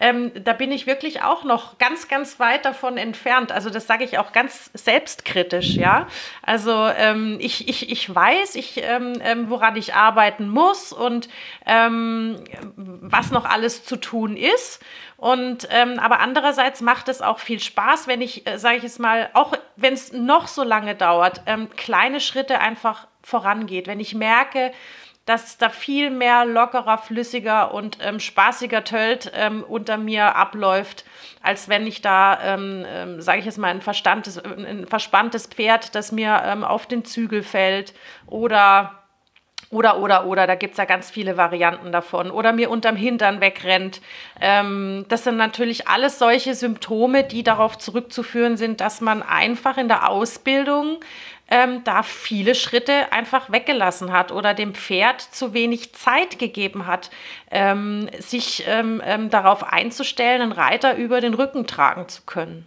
[0.00, 3.52] ähm, da bin ich wirklich auch noch ganz, ganz weit davon entfernt.
[3.52, 6.08] Also das sage ich auch ganz selbstkritisch, ja.
[6.42, 11.28] Also ähm, ich, ich, ich weiß, ich, ähm, ähm woran ich arbeiten muss und
[11.66, 12.42] ähm,
[12.76, 14.82] was noch alles zu tun ist.
[15.16, 18.98] Und ähm, aber andererseits macht es auch viel Spaß, wenn ich, äh, sage ich es
[18.98, 21.42] mal, auch wenn es noch so lange dauert,
[21.76, 23.86] kleine Schritte einfach vorangeht.
[23.86, 24.72] Wenn ich merke,
[25.28, 31.04] dass da viel mehr lockerer, flüssiger und ähm, spaßiger Tölt ähm, unter mir abläuft,
[31.42, 35.94] als wenn ich da, ähm, ähm sage ich jetzt mal, ein, verstandtes, ein verspanntes Pferd,
[35.94, 37.92] das mir ähm, auf den Zügel fällt
[38.26, 38.94] oder
[39.70, 42.30] oder, oder, oder, da gibt es ja ganz viele Varianten davon.
[42.30, 44.00] Oder mir unterm Hintern wegrennt.
[44.40, 49.88] Ähm, das sind natürlich alles solche Symptome, die darauf zurückzuführen sind, dass man einfach in
[49.88, 51.00] der Ausbildung
[51.50, 57.10] ähm, da viele Schritte einfach weggelassen hat oder dem Pferd zu wenig Zeit gegeben hat,
[57.50, 62.66] ähm, sich ähm, ähm, darauf einzustellen, einen Reiter über den Rücken tragen zu können.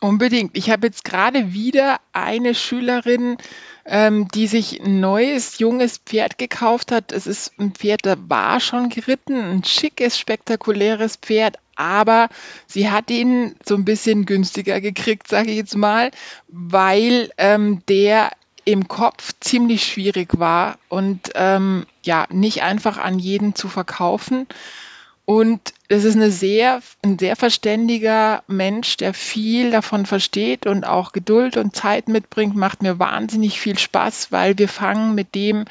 [0.00, 0.56] Unbedingt.
[0.56, 3.38] Ich habe jetzt gerade wieder eine Schülerin,
[3.86, 7.12] ähm, die sich ein neues, junges Pferd gekauft hat.
[7.12, 12.28] Es ist ein Pferd, da war schon geritten, ein schickes, spektakuläres Pferd, aber
[12.66, 16.10] sie hat ihn so ein bisschen günstiger gekriegt, sage ich jetzt mal,
[16.48, 18.32] weil ähm, der
[18.66, 24.46] im Kopf ziemlich schwierig war und ähm, ja, nicht einfach an jeden zu verkaufen.
[25.26, 31.10] Und es ist eine sehr, ein sehr verständiger Mensch, der viel davon versteht und auch
[31.10, 35.64] Geduld und Zeit mitbringt, macht mir wahnsinnig viel Spaß, weil wir fangen mit dem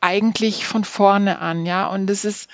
[0.00, 1.88] eigentlich von vorne an, ja.
[1.88, 2.48] Und es ist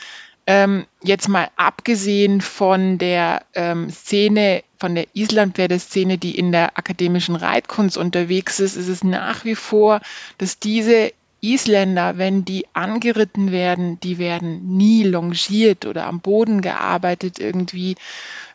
[0.47, 7.37] ähm, jetzt mal abgesehen von der ähm, Szene, von der Islandpferdeszene, die in der akademischen
[7.37, 10.01] Reitkunst unterwegs ist, ist es nach wie vor,
[10.39, 17.38] dass diese Isländer, wenn die angeritten werden, die werden nie longiert oder am Boden gearbeitet,
[17.38, 17.96] irgendwie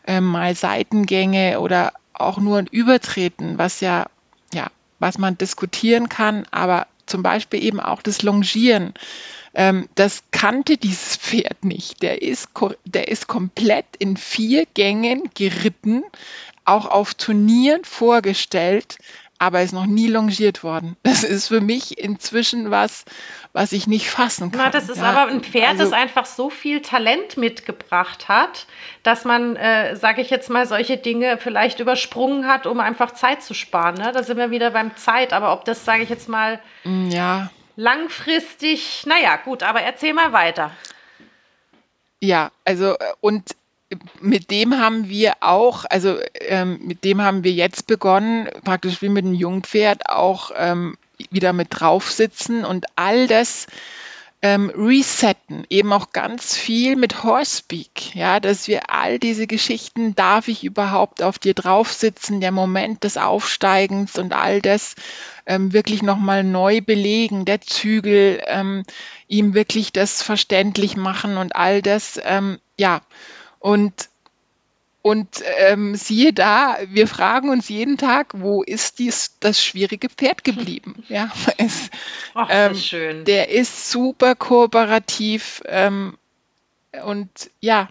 [0.06, 4.06] äh, mal Seitengänge oder auch nur ein Übertreten, was ja,
[4.52, 8.94] ja, was man diskutieren kann, aber zum Beispiel eben auch das Longieren.
[9.54, 12.02] Ähm, das kannte dieses Pferd nicht.
[12.02, 12.48] Der ist,
[12.84, 16.02] der ist komplett in vier Gängen geritten,
[16.64, 18.98] auch auf Turnieren vorgestellt
[19.38, 20.96] aber ist noch nie longiert worden.
[21.02, 23.04] Das ist für mich inzwischen was,
[23.52, 24.60] was ich nicht fassen kann.
[24.64, 28.66] Na, das ist ja, aber ein Pferd, also, das einfach so viel Talent mitgebracht hat,
[29.02, 33.42] dass man, äh, sage ich jetzt mal, solche Dinge vielleicht übersprungen hat, um einfach Zeit
[33.42, 33.94] zu sparen.
[33.94, 34.10] Ne?
[34.12, 35.32] Da sind wir wieder beim Zeit.
[35.32, 37.50] Aber ob das, sage ich jetzt mal, mm, ja.
[37.76, 40.72] langfristig, naja, gut, aber erzähl mal weiter.
[42.20, 43.54] Ja, also äh, und
[44.20, 49.08] mit dem haben wir auch, also ähm, mit dem haben wir jetzt begonnen, praktisch wie
[49.08, 50.96] mit einem Jungpferd auch ähm,
[51.30, 53.66] wieder mit draufsitzen und all das
[54.44, 60.48] ähm, resetten, eben auch ganz viel mit Horsepeak, ja, dass wir all diese Geschichten, darf
[60.48, 64.96] ich überhaupt auf dir draufsitzen, der Moment des Aufsteigens und all das
[65.46, 68.82] ähm, wirklich nochmal neu belegen, der Zügel, ähm,
[69.28, 73.00] ihm wirklich das verständlich machen und all das, ähm, ja,
[73.64, 74.10] und,
[75.00, 80.44] und ähm, siehe da, wir fragen uns jeden Tag, wo ist dies, das schwierige Pferd
[80.44, 81.02] geblieben?
[81.08, 81.88] Ja, es,
[82.34, 83.24] Ach, ähm, schön.
[83.24, 86.18] Der ist super kooperativ ähm,
[87.06, 87.88] und ja,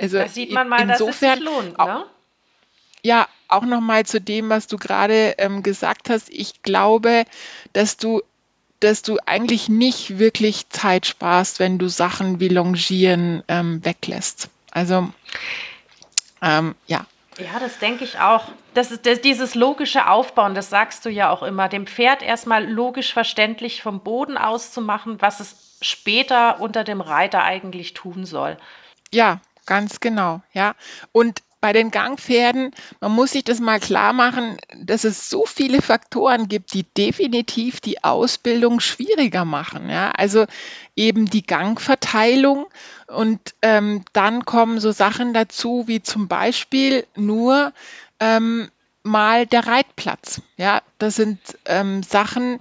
[0.00, 2.06] also da sieht man mal, insofern, dass es sich lohnt, ne?
[3.02, 6.30] Ja, auch nochmal zu dem, was du gerade ähm, gesagt hast.
[6.30, 7.24] Ich glaube,
[7.72, 8.22] dass du
[8.84, 14.48] dass du eigentlich nicht wirklich Zeit sparst, wenn du Sachen wie Longieren ähm, weglässt.
[14.70, 15.08] Also
[16.42, 17.06] ähm, ja.
[17.38, 18.44] Ja, das denke ich auch.
[18.74, 22.64] Das ist das, dieses logische Aufbauen, das sagst du ja auch immer, dem Pferd erstmal
[22.64, 28.24] logisch verständlich vom Boden aus zu machen, was es später unter dem Reiter eigentlich tun
[28.24, 28.56] soll.
[29.12, 30.74] Ja, ganz genau, ja.
[31.12, 35.80] Und bei den Gangpferden, man muss sich das mal klar machen, dass es so viele
[35.80, 39.88] Faktoren gibt, die definitiv die Ausbildung schwieriger machen.
[39.88, 40.10] Ja?
[40.10, 40.44] Also
[40.94, 42.66] eben die Gangverteilung
[43.06, 47.72] und ähm, dann kommen so Sachen dazu wie zum Beispiel nur
[48.20, 48.68] ähm,
[49.02, 50.42] mal der Reitplatz.
[50.58, 52.60] Ja, das sind ähm, Sachen,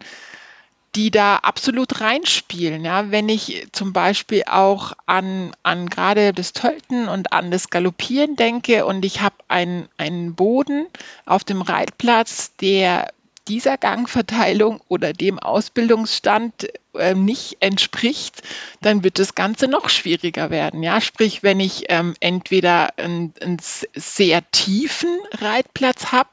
[0.96, 2.86] die da absolut reinspielen.
[2.86, 8.36] Ja, wenn ich zum Beispiel auch an, an gerade das Tölten und an das Galoppieren
[8.36, 10.86] denke und ich habe einen, einen Boden
[11.26, 13.10] auf dem Reitplatz, der
[13.48, 18.42] dieser Gangverteilung oder dem Ausbildungsstand äh, nicht entspricht,
[18.82, 20.82] dann wird das Ganze noch schwieriger werden.
[20.82, 26.30] Ja, sprich, wenn ich ähm, entweder einen, einen sehr tiefen Reitplatz habe,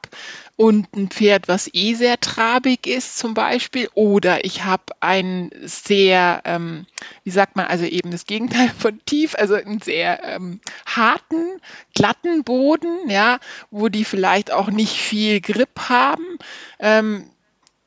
[0.61, 6.43] und ein Pferd, was eh sehr trabig ist zum Beispiel, oder ich habe einen sehr,
[6.45, 6.85] ähm,
[7.23, 11.59] wie sagt man, also eben das Gegenteil von tief, also einen sehr ähm, harten,
[11.95, 13.39] glatten Boden, ja,
[13.71, 16.37] wo die vielleicht auch nicht viel Grip haben.
[16.77, 17.23] Ähm,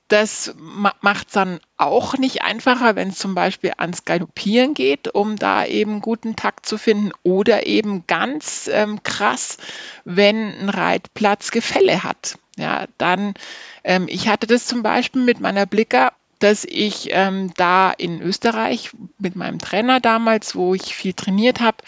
[0.08, 5.36] das macht es dann auch nicht einfacher, wenn es zum Beispiel ans Galoppieren geht, um
[5.36, 7.12] da eben guten Takt zu finden.
[7.22, 9.58] Oder eben ganz ähm, krass,
[10.04, 12.36] wenn ein Reitplatz Gefälle hat.
[12.56, 13.34] Ja, dann,
[13.82, 16.12] ähm, ich hatte das zum Beispiel mit meiner Blicker,
[16.44, 21.78] dass ich ähm, da in Österreich mit meinem Trainer damals, wo ich viel trainiert habe,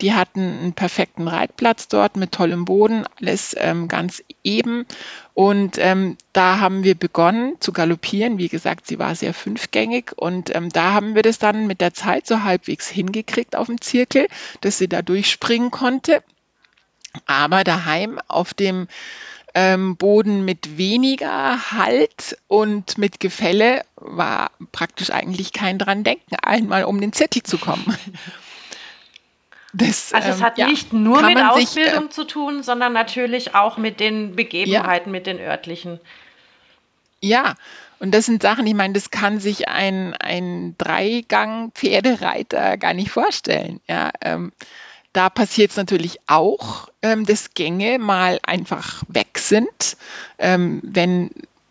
[0.00, 4.86] die hatten einen perfekten Reitplatz dort mit tollem Boden, alles ähm, ganz eben.
[5.34, 8.38] Und ähm, da haben wir begonnen zu galoppieren.
[8.38, 11.92] Wie gesagt, sie war sehr fünfgängig und ähm, da haben wir das dann mit der
[11.92, 14.28] Zeit so halbwegs hingekriegt auf dem Zirkel,
[14.62, 16.22] dass sie da durchspringen konnte.
[17.26, 18.88] Aber daheim auf dem
[19.56, 26.84] ähm, Boden mit weniger Halt und mit Gefälle war praktisch eigentlich kein dran denken, einmal
[26.84, 27.84] um den Zirkel zu kommen.
[29.72, 32.94] Das, also es ähm, hat ja, nicht nur mit Ausbildung sich, äh, zu tun, sondern
[32.94, 35.12] natürlich auch mit den Begebenheiten, ja.
[35.12, 36.00] mit den örtlichen.
[37.20, 37.56] Ja,
[37.98, 43.80] und das sind Sachen, ich meine, das kann sich ein, ein Dreigang-Pferdereiter gar nicht vorstellen.
[43.86, 44.52] Ja, ähm,
[45.16, 49.96] da passiert es natürlich auch, ähm, dass Gänge mal einfach weg sind,
[50.38, 51.30] ähm, wenn,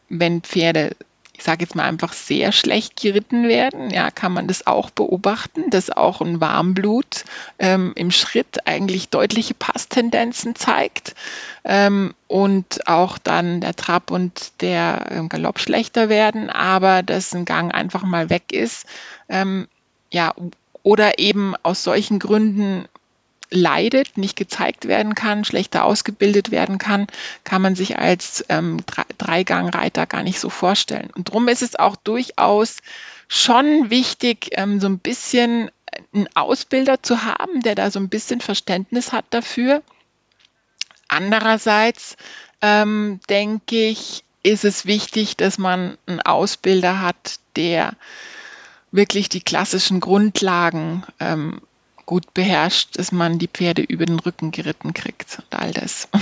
[0.09, 0.95] wenn Pferde,
[1.37, 3.91] ich sage jetzt mal einfach sehr schlecht geritten werden.
[3.91, 7.23] Ja, kann man das auch beobachten, dass auch ein Warmblut
[7.59, 11.13] ähm, im Schritt eigentlich deutliche Passtendenzen zeigt
[11.65, 17.45] ähm, und auch dann der Trab und der ähm, Galopp schlechter werden, aber dass ein
[17.45, 18.87] Gang einfach mal weg ist.
[19.29, 19.67] Ähm,
[20.09, 20.33] ja,
[20.81, 22.87] oder eben aus solchen Gründen
[23.51, 27.07] leidet, nicht gezeigt werden kann, schlechter ausgebildet werden kann,
[27.43, 28.77] kann man sich als ähm,
[29.17, 31.09] Dreigangreiter gar nicht so vorstellen.
[31.15, 32.77] Und darum ist es auch durchaus
[33.27, 35.71] schon wichtig, ähm, so ein bisschen
[36.13, 39.81] einen Ausbilder zu haben, der da so ein bisschen Verständnis hat dafür.
[41.07, 42.17] Andererseits
[42.61, 47.93] ähm, denke ich, ist es wichtig, dass man einen Ausbilder hat, der
[48.91, 51.61] wirklich die klassischen Grundlagen ähm,
[52.05, 56.07] gut beherrscht, dass man die Pferde über den Rücken geritten kriegt und all das.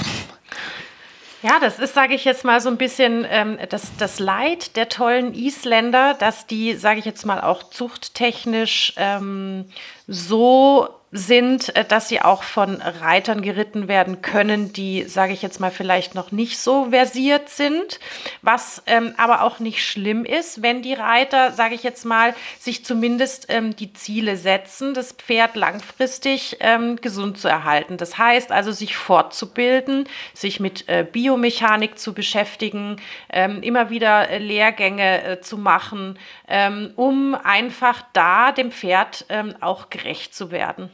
[1.44, 4.88] Ja, das ist, sage ich jetzt mal, so ein bisschen ähm, das, das Leid der
[4.88, 9.66] tollen Isländer, dass die, sage ich jetzt mal, auch zuchttechnisch ähm,
[10.08, 15.60] so sind, äh, dass sie auch von Reitern geritten werden können, die, sage ich jetzt
[15.60, 18.00] mal, vielleicht noch nicht so versiert sind,
[18.42, 22.84] was ähm, aber auch nicht schlimm ist, wenn die Reiter, sage ich jetzt mal, sich
[22.84, 27.98] zumindest ähm, die Ziele setzen, das Pferd langfristig ähm, gesund zu erhalten.
[27.98, 32.96] Das heißt also, sich fortzubilden, sich mit äh, Biomechanik zu beschäftigen,
[33.32, 39.54] ähm, immer wieder äh, Lehrgänge äh, zu machen, ähm, um einfach da dem Pferd ähm,
[39.62, 40.90] auch gerecht zu werden.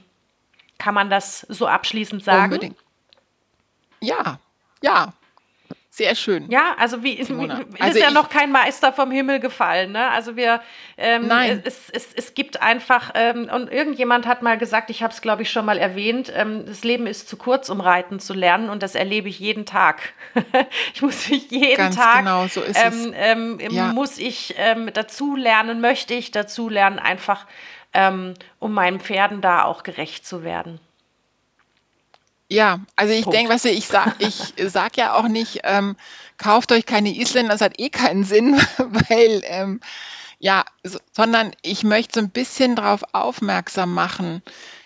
[0.79, 2.53] Kann man das so abschließend sagen?
[2.53, 2.77] Unbedingt.
[4.01, 4.39] Ja,
[4.81, 5.13] ja.
[5.91, 6.49] Sehr schön.
[6.49, 7.59] Ja, also wie Simona.
[7.59, 9.91] ist also ja noch kein Meister vom Himmel gefallen.
[9.91, 10.09] Ne?
[10.09, 10.61] Also wir,
[10.97, 11.61] ähm, Nein.
[11.65, 15.41] Es, es, es gibt einfach, ähm, und irgendjemand hat mal gesagt, ich habe es glaube
[15.41, 18.81] ich schon mal erwähnt, ähm, das Leben ist zu kurz, um reiten zu lernen und
[18.81, 20.13] das erlebe ich jeden Tag.
[20.93, 23.91] ich muss mich jeden Ganz Tag, genau, so ist ähm, ähm, ja.
[23.91, 27.45] muss ich ähm, dazu lernen, möchte ich dazu lernen, einfach
[27.93, 30.79] ähm, um meinen Pferden da auch gerecht zu werden.
[32.51, 35.95] Ja, also ich denke, was ich sage, ich sag ja auch nicht, ähm,
[36.37, 39.79] kauft euch keine Isländer, das hat eh keinen Sinn, weil ähm,
[40.39, 44.41] ja, so, sondern ich möchte so ein bisschen darauf aufmerksam machen,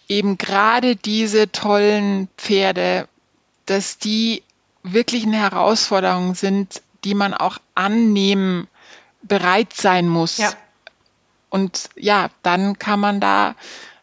[0.09, 3.07] eben gerade diese tollen Pferde,
[3.65, 4.43] dass die
[4.81, 8.67] wirklich eine Herausforderung sind, die man auch annehmen,
[9.21, 10.37] bereit sein muss.
[10.37, 10.51] Ja.
[11.53, 13.53] Und ja, dann kann man da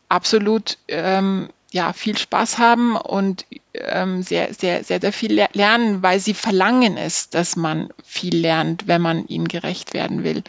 [0.09, 3.45] absolut ähm, ja, viel Spaß haben und
[3.75, 8.87] ähm, sehr, sehr, sehr, sehr viel lernen, weil sie verlangen es, dass man viel lernt,
[8.87, 10.45] wenn man ihnen gerecht werden will.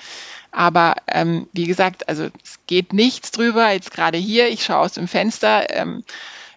[0.52, 3.72] Aber ähm, wie gesagt, also es geht nichts drüber.
[3.72, 6.04] Jetzt gerade hier, ich schaue aus dem Fenster, ähm,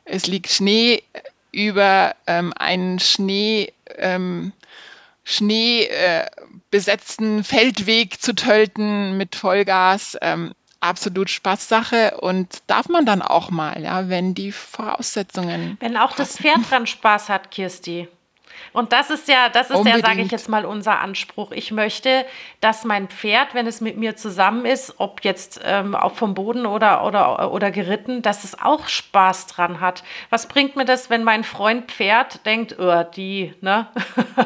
[0.04, 1.02] es liegt Schnee
[1.52, 4.52] über ähm, einen Schnee, ähm,
[5.24, 6.26] Schnee äh,
[6.70, 10.16] besetzten Feldweg zu tölten mit Vollgas.
[10.20, 15.78] Ähm, absolut Spaßsache und darf man dann auch mal, ja, wenn die Voraussetzungen.
[15.80, 16.18] Wenn auch passen.
[16.18, 18.06] das Pferd dran Spaß hat, Kirsti.
[18.72, 20.02] Und das ist ja, das ist Unbedingt.
[20.02, 21.52] ja, sage ich jetzt mal, unser Anspruch.
[21.52, 22.24] Ich möchte,
[22.60, 26.66] dass mein Pferd, wenn es mit mir zusammen ist, ob jetzt ähm, auch vom Boden
[26.66, 30.02] oder, oder, oder geritten, dass es auch Spaß dran hat.
[30.30, 33.88] Was bringt mir das, wenn mein Freund Pferd denkt, oh, die, ne?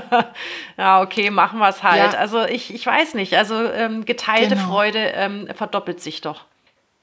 [0.76, 2.12] ja, okay, machen wir es halt.
[2.12, 2.18] Ja.
[2.18, 3.36] Also ich, ich weiß nicht.
[3.36, 4.68] Also ähm, geteilte genau.
[4.68, 6.44] Freude ähm, verdoppelt sich doch.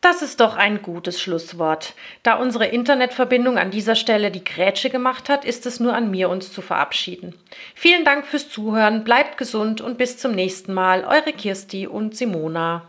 [0.02, 1.96] Das ist doch ein gutes Schlusswort.
[2.22, 6.30] Da unsere Internetverbindung an dieser Stelle die Grätsche gemacht hat, ist es nur an mir,
[6.30, 7.34] uns zu verabschieden.
[7.74, 11.06] Vielen Dank fürs Zuhören, bleibt gesund und bis zum nächsten Mal.
[11.06, 12.88] Eure Kirsti und Simona.